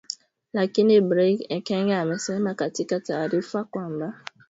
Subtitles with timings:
[0.53, 4.13] Lakini Brig Ekenge amesema katika taarifa kwamba